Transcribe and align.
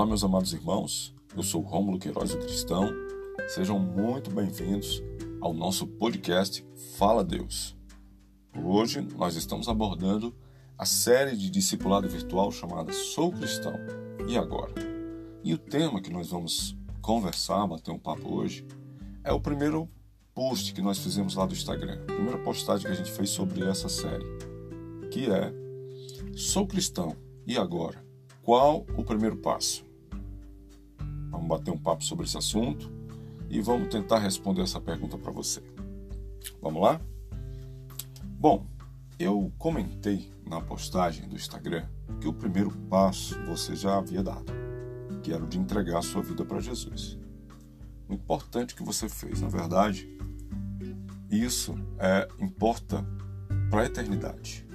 Olá, 0.00 0.06
meus 0.06 0.24
amados 0.24 0.54
irmãos. 0.54 1.14
Eu 1.36 1.42
sou 1.42 1.60
Rômulo 1.60 1.98
Queiroz, 1.98 2.32
o 2.32 2.38
cristão. 2.38 2.90
Sejam 3.48 3.78
muito 3.78 4.30
bem-vindos 4.30 5.02
ao 5.42 5.52
nosso 5.52 5.86
podcast 5.86 6.66
Fala 6.96 7.22
Deus. 7.22 7.76
Hoje 8.64 9.06
nós 9.14 9.36
estamos 9.36 9.68
abordando 9.68 10.34
a 10.78 10.86
série 10.86 11.36
de 11.36 11.50
discipulado 11.50 12.08
virtual 12.08 12.50
chamada 12.50 12.94
Sou 12.94 13.30
Cristão. 13.30 13.74
E 14.26 14.38
agora? 14.38 14.72
E 15.44 15.52
o 15.52 15.58
tema 15.58 16.00
que 16.00 16.10
nós 16.10 16.30
vamos 16.30 16.74
conversar, 17.02 17.66
bater 17.66 17.90
um 17.90 17.98
papo 17.98 18.36
hoje, 18.36 18.66
é 19.22 19.34
o 19.34 19.38
primeiro 19.38 19.86
post 20.34 20.72
que 20.72 20.80
nós 20.80 20.96
fizemos 20.96 21.34
lá 21.34 21.44
do 21.44 21.52
Instagram. 21.52 22.00
A 22.04 22.14
primeira 22.14 22.38
postagem 22.38 22.86
que 22.86 22.92
a 22.92 22.96
gente 22.96 23.12
fez 23.12 23.28
sobre 23.28 23.68
essa 23.68 23.90
série, 23.90 24.24
que 25.10 25.30
é 25.30 25.52
Sou 26.34 26.66
cristão. 26.66 27.14
E 27.46 27.58
agora? 27.58 28.02
Qual 28.42 28.86
o 28.96 29.04
primeiro 29.04 29.36
passo? 29.36 29.89
Vamos 31.40 31.48
bater 31.48 31.70
um 31.70 31.78
papo 31.78 32.04
sobre 32.04 32.26
esse 32.26 32.36
assunto 32.36 32.92
e 33.48 33.62
vamos 33.62 33.88
tentar 33.88 34.18
responder 34.18 34.60
essa 34.60 34.78
pergunta 34.78 35.16
para 35.16 35.32
você. 35.32 35.62
Vamos 36.60 36.82
lá? 36.82 37.00
Bom, 38.38 38.66
eu 39.18 39.50
comentei 39.56 40.30
na 40.46 40.60
postagem 40.60 41.26
do 41.26 41.36
Instagram 41.36 41.86
que 42.20 42.28
o 42.28 42.32
primeiro 42.34 42.70
passo 42.90 43.40
você 43.46 43.74
já 43.74 43.96
havia 43.96 44.22
dado, 44.22 44.52
que 45.22 45.32
era 45.32 45.42
o 45.42 45.48
de 45.48 45.58
entregar 45.58 46.00
a 46.00 46.02
sua 46.02 46.20
vida 46.20 46.44
para 46.44 46.60
Jesus. 46.60 47.18
O 48.06 48.12
importante 48.12 48.74
que 48.74 48.82
você 48.82 49.08
fez, 49.08 49.40
na 49.40 49.48
verdade, 49.48 50.06
isso 51.30 51.74
é 51.98 52.28
importa 52.38 53.02
para 53.70 53.80
a 53.80 53.86
eternidade. 53.86 54.66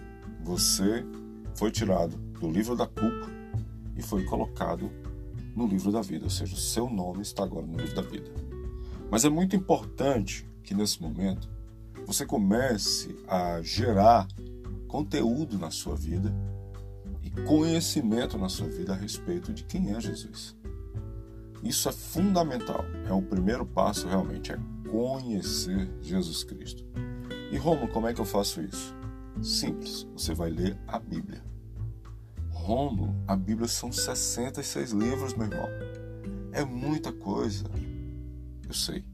Você 0.41 1.05
foi 1.53 1.69
tirado 1.69 2.17
do 2.39 2.49
livro 2.49 2.75
da 2.75 2.87
culpa 2.87 3.29
e 3.95 4.01
foi 4.01 4.25
colocado 4.25 5.04
no 5.55 5.65
livro 5.65 5.91
da 5.91 6.01
vida, 6.01 6.25
ou 6.25 6.29
seja, 6.29 6.53
o 6.53 6.59
seu 6.59 6.89
nome 6.89 7.21
está 7.21 7.43
agora 7.43 7.65
no 7.65 7.77
livro 7.77 7.95
da 7.95 8.01
vida. 8.01 8.29
Mas 9.09 9.23
é 9.23 9.29
muito 9.29 9.55
importante 9.55 10.45
que 10.63 10.73
nesse 10.73 11.01
momento 11.01 11.49
você 12.05 12.25
comece 12.25 13.15
a 13.27 13.61
gerar 13.61 14.27
conteúdo 14.87 15.57
na 15.57 15.71
sua 15.71 15.95
vida 15.95 16.33
e 17.23 17.29
conhecimento 17.29 18.37
na 18.37 18.49
sua 18.49 18.67
vida 18.67 18.93
a 18.93 18.95
respeito 18.95 19.53
de 19.53 19.63
quem 19.63 19.95
é 19.95 20.01
Jesus. 20.01 20.55
Isso 21.63 21.89
é 21.89 21.91
fundamental. 21.91 22.83
É 23.07 23.13
o 23.13 23.21
primeiro 23.21 23.65
passo 23.65 24.07
realmente, 24.07 24.51
é 24.51 24.59
conhecer 24.89 25.89
Jesus 26.01 26.43
Cristo. 26.43 26.83
E 27.51 27.57
Romo, 27.57 27.87
como 27.87 28.07
é 28.07 28.13
que 28.13 28.21
eu 28.21 28.25
faço 28.25 28.61
isso? 28.61 28.95
Simples, 29.41 30.07
você 30.15 30.33
vai 30.33 30.49
ler 30.49 30.77
a 30.87 30.99
Bíblia. 30.99 31.43
Romo, 32.65 33.15
a 33.27 33.35
Bíblia 33.35 33.67
são 33.67 33.91
66 33.91 34.89
livros, 34.89 35.35
meu 35.35 35.45
irmão. 35.45 35.69
É 36.51 36.65
muita 36.65 37.13
coisa. 37.13 37.63
Eu 38.67 38.73
sei. 38.73 39.05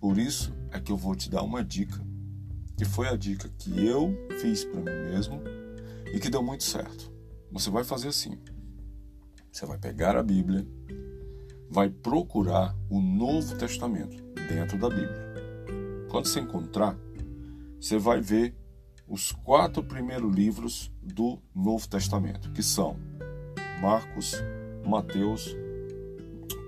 Por 0.00 0.16
isso 0.16 0.54
é 0.70 0.80
que 0.80 0.90
eu 0.90 0.96
vou 0.96 1.14
te 1.14 1.28
dar 1.28 1.42
uma 1.42 1.62
dica, 1.62 2.00
que 2.78 2.86
foi 2.86 3.06
a 3.08 3.14
dica 3.14 3.46
que 3.58 3.84
eu 3.84 4.16
fiz 4.40 4.64
para 4.64 4.80
mim 4.80 5.10
mesmo 5.10 5.38
e 6.14 6.18
que 6.18 6.30
deu 6.30 6.42
muito 6.42 6.64
certo. 6.64 7.12
Você 7.52 7.68
vai 7.68 7.84
fazer 7.84 8.08
assim: 8.08 8.38
você 9.52 9.66
vai 9.66 9.76
pegar 9.76 10.16
a 10.16 10.22
Bíblia, 10.22 10.66
vai 11.68 11.90
procurar 11.90 12.74
o 12.88 13.02
Novo 13.02 13.54
Testamento 13.58 14.16
dentro 14.48 14.78
da 14.78 14.88
Bíblia. 14.88 15.34
Quando 16.08 16.24
você 16.24 16.40
encontrar, 16.40 16.96
você 17.78 17.98
vai 17.98 18.22
ver 18.22 18.54
os 19.08 19.32
quatro 19.32 19.82
primeiros 19.82 20.34
livros 20.34 20.92
do 21.02 21.38
Novo 21.54 21.88
Testamento, 21.88 22.52
que 22.52 22.62
são 22.62 22.96
Marcos, 23.80 24.34
Mateus, 24.84 25.56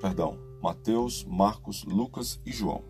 perdão, 0.01 0.39
Mateus, 0.62 1.25
Marcos, 1.25 1.84
Lucas 1.84 2.41
e 2.47 2.50
João. 2.50 2.83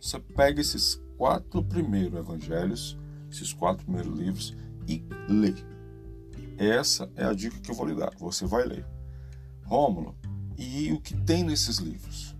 Você 0.00 0.20
pega 0.20 0.60
esses 0.60 1.02
quatro 1.16 1.64
primeiros 1.64 2.18
evangelhos, 2.18 2.98
esses 3.30 3.52
quatro 3.52 3.84
primeiros 3.84 4.16
livros 4.16 4.56
e 4.86 5.04
lê. 5.28 5.54
Essa 6.58 7.10
é 7.16 7.24
a 7.24 7.32
dica 7.32 7.58
que 7.58 7.70
eu 7.70 7.74
vou 7.74 7.86
lhe 7.86 7.94
dar. 7.94 8.14
Você 8.18 8.46
vai 8.46 8.64
ler. 8.64 8.86
Rômulo, 9.64 10.16
e 10.56 10.92
o 10.92 11.00
que 11.00 11.16
tem 11.16 11.42
nesses 11.42 11.78
livros? 11.78 12.36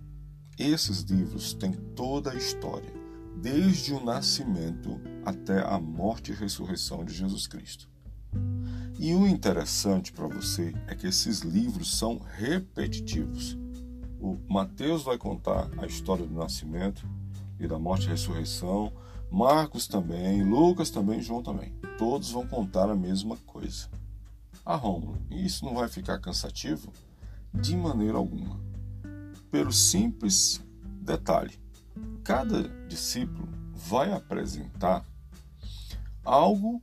Esses 0.57 1.01
livros 1.01 1.53
têm 1.53 1.71
toda 1.71 2.31
a 2.31 2.35
história 2.35 3.02
desde 3.41 3.93
o 3.93 4.03
nascimento 4.03 4.99
até 5.25 5.61
a 5.61 5.79
morte 5.79 6.31
e 6.31 6.35
ressurreição 6.35 7.03
de 7.03 7.13
Jesus 7.13 7.47
Cristo. 7.47 7.89
E 8.99 9.13
o 9.13 9.27
interessante 9.27 10.11
para 10.11 10.27
você 10.27 10.73
é 10.87 10.95
que 10.95 11.07
esses 11.07 11.39
livros 11.39 11.97
são 11.97 12.19
repetitivos. 12.37 13.57
O 14.19 14.37
Mateus 14.47 15.03
vai 15.03 15.17
contar 15.17 15.69
a 15.77 15.85
história 15.85 16.25
do 16.25 16.33
nascimento 16.33 17.07
e 17.59 17.67
da 17.67 17.77
morte 17.77 18.05
e 18.05 18.09
ressurreição, 18.09 18.93
Marcos 19.31 19.87
também, 19.87 20.43
Lucas 20.43 20.89
também, 20.89 21.21
João 21.21 21.41
também. 21.41 21.73
Todos 21.97 22.31
vão 22.31 22.47
contar 22.47 22.89
a 22.89 22.95
mesma 22.95 23.35
coisa. 23.47 23.89
Ah, 24.63 24.75
Rômulo, 24.75 25.17
isso 25.31 25.65
não 25.65 25.73
vai 25.73 25.87
ficar 25.89 26.19
cansativo? 26.19 26.93
De 27.53 27.75
maneira 27.75 28.17
alguma. 28.17 28.59
Pelo 29.49 29.71
simples 29.71 30.61
detalhe 31.01 31.62
cada 32.23 32.63
discípulo 32.87 33.47
vai 33.73 34.11
apresentar 34.11 35.05
algo 36.23 36.81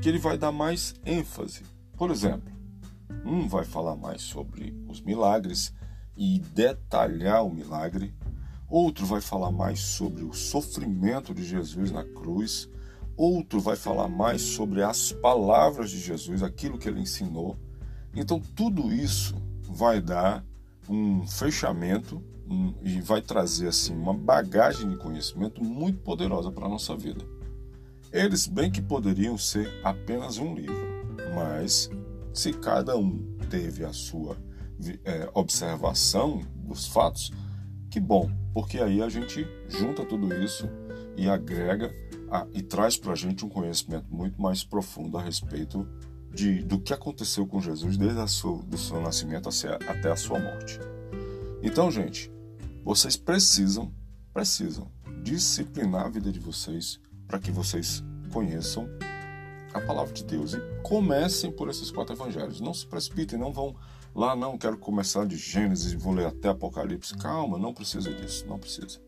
que 0.00 0.08
ele 0.08 0.18
vai 0.18 0.36
dar 0.36 0.52
mais 0.52 0.94
ênfase. 1.04 1.62
Por 1.96 2.10
exemplo, 2.10 2.52
um 3.24 3.48
vai 3.48 3.64
falar 3.64 3.96
mais 3.96 4.22
sobre 4.22 4.74
os 4.88 5.00
milagres 5.00 5.72
e 6.16 6.38
detalhar 6.38 7.44
o 7.44 7.50
milagre, 7.50 8.14
outro 8.68 9.06
vai 9.06 9.20
falar 9.20 9.50
mais 9.50 9.80
sobre 9.80 10.24
o 10.24 10.32
sofrimento 10.32 11.34
de 11.34 11.44
Jesus 11.44 11.90
na 11.90 12.04
cruz, 12.04 12.68
outro 13.16 13.60
vai 13.60 13.76
falar 13.76 14.08
mais 14.08 14.42
sobre 14.42 14.82
as 14.82 15.12
palavras 15.12 15.90
de 15.90 15.98
Jesus, 15.98 16.42
aquilo 16.42 16.78
que 16.78 16.88
ele 16.88 17.00
ensinou. 17.00 17.56
Então, 18.14 18.40
tudo 18.40 18.92
isso 18.92 19.34
vai 19.62 20.00
dar 20.00 20.44
um 20.92 21.26
fechamento 21.26 22.22
e 22.82 23.00
vai 23.00 23.22
trazer 23.22 23.68
assim 23.68 23.96
uma 23.96 24.12
bagagem 24.12 24.90
de 24.90 24.96
conhecimento 24.96 25.64
muito 25.64 26.00
poderosa 26.00 26.52
para 26.52 26.66
a 26.66 26.68
nossa 26.68 26.94
vida. 26.94 27.24
Eles 28.12 28.46
bem 28.46 28.70
que 28.70 28.82
poderiam 28.82 29.38
ser 29.38 29.72
apenas 29.82 30.36
um 30.36 30.54
livro, 30.54 31.16
mas 31.34 31.88
se 32.34 32.52
cada 32.52 32.94
um 32.94 33.24
teve 33.48 33.86
a 33.86 33.92
sua 33.92 34.36
é, 35.04 35.30
observação 35.32 36.42
dos 36.54 36.86
fatos, 36.86 37.32
que 37.90 37.98
bom, 37.98 38.30
porque 38.52 38.78
aí 38.78 39.00
a 39.00 39.08
gente 39.08 39.46
junta 39.68 40.04
tudo 40.04 40.32
isso 40.34 40.68
e 41.16 41.26
agrega 41.26 41.90
a, 42.30 42.46
e 42.52 42.60
traz 42.60 42.98
para 42.98 43.12
a 43.12 43.16
gente 43.16 43.46
um 43.46 43.48
conhecimento 43.48 44.14
muito 44.14 44.40
mais 44.40 44.62
profundo 44.62 45.16
a 45.16 45.22
respeito 45.22 45.88
de, 46.32 46.62
do 46.62 46.80
que 46.80 46.92
aconteceu 46.92 47.46
com 47.46 47.60
Jesus 47.60 47.96
desde 47.96 48.20
a 48.20 48.26
sua, 48.26 48.62
do 48.62 48.78
seu 48.78 49.00
nascimento 49.00 49.48
até 49.88 50.10
a 50.10 50.16
sua 50.16 50.38
morte. 50.38 50.78
Então, 51.62 51.90
gente, 51.90 52.30
vocês 52.84 53.16
precisam, 53.16 53.92
precisam 54.32 54.90
disciplinar 55.22 56.06
a 56.06 56.08
vida 56.08 56.32
de 56.32 56.40
vocês 56.40 56.98
para 57.26 57.38
que 57.38 57.50
vocês 57.50 58.02
conheçam 58.32 58.88
a 59.72 59.80
palavra 59.80 60.12
de 60.12 60.24
Deus 60.24 60.54
e 60.54 60.60
comecem 60.82 61.50
por 61.50 61.68
esses 61.68 61.90
quatro 61.90 62.14
evangelhos. 62.14 62.60
Não 62.60 62.74
se 62.74 62.86
precipitem, 62.86 63.38
não 63.38 63.52
vão 63.52 63.74
lá, 64.14 64.34
não 64.34 64.58
quero 64.58 64.76
começar 64.76 65.26
de 65.26 65.36
Gênesis 65.36 65.92
e 65.92 65.96
vou 65.96 66.12
ler 66.12 66.26
até 66.26 66.48
Apocalipse. 66.48 67.16
Calma, 67.16 67.58
não 67.58 67.72
precisa 67.72 68.12
disso, 68.12 68.46
não 68.46 68.58
precisa. 68.58 69.00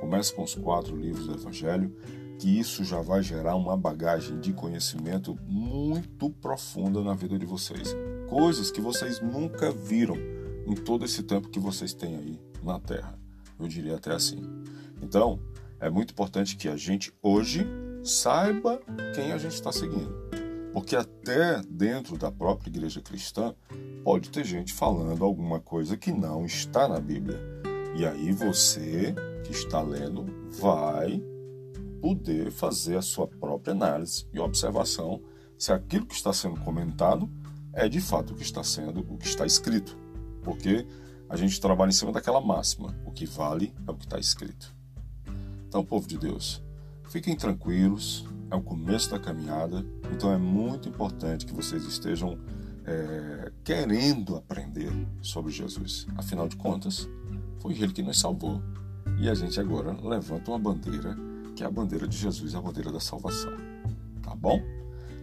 Comece 0.00 0.34
com 0.34 0.42
os 0.42 0.54
quatro 0.54 0.96
livros 0.96 1.26
do 1.26 1.34
evangelho, 1.34 1.94
que 2.38 2.58
isso 2.58 2.84
já 2.84 3.00
vai 3.00 3.22
gerar 3.22 3.56
uma 3.56 3.76
bagagem 3.76 4.38
de 4.38 4.52
conhecimento 4.52 5.38
muito 5.46 6.30
profunda 6.30 7.02
na 7.02 7.14
vida 7.14 7.38
de 7.38 7.46
vocês. 7.46 7.94
Coisas 8.28 8.70
que 8.70 8.80
vocês 8.80 9.20
nunca 9.20 9.70
viram 9.70 10.16
em 10.66 10.74
todo 10.74 11.04
esse 11.04 11.22
tempo 11.22 11.48
que 11.48 11.60
vocês 11.60 11.94
têm 11.94 12.16
aí 12.16 12.40
na 12.62 12.78
Terra. 12.78 13.18
Eu 13.58 13.66
diria 13.66 13.96
até 13.96 14.12
assim. 14.12 14.42
Então, 15.00 15.38
é 15.80 15.88
muito 15.88 16.10
importante 16.10 16.56
que 16.56 16.68
a 16.68 16.76
gente 16.76 17.12
hoje 17.22 17.66
saiba 18.02 18.80
quem 19.14 19.32
a 19.32 19.38
gente 19.38 19.54
está 19.54 19.72
seguindo. 19.72 20.14
Porque 20.72 20.94
até 20.94 21.62
dentro 21.68 22.18
da 22.18 22.30
própria 22.30 22.68
igreja 22.68 23.00
cristã 23.00 23.54
pode 24.04 24.28
ter 24.30 24.44
gente 24.44 24.74
falando 24.74 25.24
alguma 25.24 25.58
coisa 25.58 25.96
que 25.96 26.12
não 26.12 26.44
está 26.44 26.86
na 26.86 27.00
Bíblia. 27.00 27.40
E 27.96 28.04
aí 28.04 28.30
você 28.32 29.14
que 29.42 29.52
está 29.52 29.80
lendo 29.80 30.26
vai 30.60 31.22
poder 32.06 32.52
fazer 32.52 32.96
a 32.96 33.02
sua 33.02 33.26
própria 33.26 33.72
análise 33.72 34.28
e 34.32 34.38
observação 34.38 35.20
se 35.58 35.72
aquilo 35.72 36.06
que 36.06 36.14
está 36.14 36.32
sendo 36.32 36.60
comentado 36.60 37.28
é 37.72 37.88
de 37.88 38.00
fato 38.00 38.32
o 38.32 38.36
que 38.36 38.44
está 38.44 38.62
sendo, 38.62 39.00
o 39.00 39.18
que 39.18 39.26
está 39.26 39.44
escrito. 39.44 39.98
Porque 40.44 40.86
a 41.28 41.36
gente 41.36 41.60
trabalha 41.60 41.88
em 41.88 41.92
cima 41.92 42.12
daquela 42.12 42.40
máxima: 42.40 42.94
o 43.04 43.10
que 43.10 43.26
vale 43.26 43.74
é 43.88 43.90
o 43.90 43.94
que 43.96 44.04
está 44.04 44.20
escrito. 44.20 44.72
Então, 45.66 45.84
povo 45.84 46.06
de 46.06 46.16
Deus, 46.16 46.62
fiquem 47.08 47.34
tranquilos, 47.34 48.24
é 48.52 48.54
o 48.54 48.62
começo 48.62 49.10
da 49.10 49.18
caminhada, 49.18 49.84
então 50.12 50.32
é 50.32 50.38
muito 50.38 50.88
importante 50.88 51.44
que 51.44 51.52
vocês 51.52 51.82
estejam 51.86 52.38
é, 52.84 53.50
querendo 53.64 54.36
aprender 54.36 54.92
sobre 55.20 55.50
Jesus. 55.50 56.06
Afinal 56.16 56.46
de 56.46 56.54
contas, 56.54 57.08
foi 57.58 57.72
Ele 57.72 57.92
que 57.92 58.02
nos 58.02 58.20
salvou. 58.20 58.62
E 59.18 59.28
a 59.28 59.34
gente 59.34 59.58
agora 59.58 59.92
levanta 60.00 60.52
uma 60.52 60.58
bandeira, 60.58 61.16
que 61.56 61.64
é 61.64 61.66
a 61.66 61.70
bandeira 61.70 62.06
de 62.06 62.16
Jesus, 62.16 62.54
a 62.54 62.60
bandeira 62.60 62.92
da 62.92 63.00
salvação. 63.00 63.52
Tá 64.22 64.34
bom? 64.34 64.62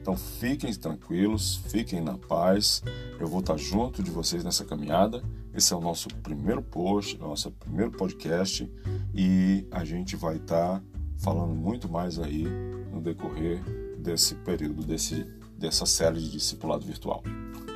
Então 0.02 0.18
fiquem 0.18 0.74
tranquilos, 0.74 1.62
fiquem 1.68 2.02
na 2.02 2.18
paz. 2.18 2.84
Eu 3.20 3.28
vou 3.28 3.40
estar 3.40 3.56
junto 3.56 4.04
de 4.04 4.12
vocês 4.12 4.44
nessa 4.44 4.66
caminhada. 4.66 5.24
Esse 5.54 5.72
é 5.72 5.78
o 5.78 5.80
nosso 5.80 6.10
primeiro 6.22 6.62
post, 6.62 7.18
nosso 7.20 7.52
primeiro 7.52 7.92
podcast 7.92 8.70
e 9.14 9.66
a 9.72 9.86
gente 9.86 10.16
vai 10.16 10.38
estar 10.38 10.84
falando 11.18 11.54
muito 11.54 11.88
mais 11.88 12.20
aí 12.20 12.46
no 12.92 13.00
decorrer 13.00 13.62
desse 14.00 14.36
período, 14.36 14.84
desse, 14.84 15.26
dessa 15.58 15.86
série 15.86 16.20
de 16.20 16.32
discipulado 16.32 16.86
virtual. 16.86 17.24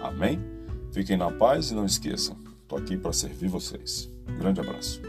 Amém? 0.03 0.39
Fiquem 0.91 1.15
na 1.15 1.31
paz 1.31 1.69
e 1.69 1.75
não 1.75 1.85
esqueçam, 1.85 2.35
estou 2.63 2.79
aqui 2.79 2.97
para 2.97 3.13
servir 3.13 3.47
vocês. 3.47 4.09
grande 4.39 4.59
abraço. 4.59 5.06